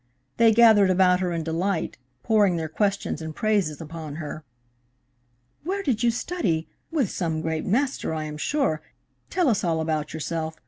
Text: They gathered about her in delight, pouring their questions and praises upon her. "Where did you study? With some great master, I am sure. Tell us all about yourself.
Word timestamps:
They 0.37 0.51
gathered 0.51 0.89
about 0.89 1.19
her 1.19 1.31
in 1.31 1.43
delight, 1.43 1.95
pouring 2.23 2.55
their 2.55 2.67
questions 2.67 3.21
and 3.21 3.35
praises 3.35 3.79
upon 3.79 4.15
her. 4.15 4.43
"Where 5.63 5.83
did 5.83 6.01
you 6.01 6.09
study? 6.09 6.67
With 6.89 7.11
some 7.11 7.39
great 7.39 7.67
master, 7.67 8.11
I 8.11 8.23
am 8.23 8.37
sure. 8.37 8.81
Tell 9.29 9.47
us 9.47 9.63
all 9.63 9.79
about 9.79 10.11
yourself. 10.15 10.55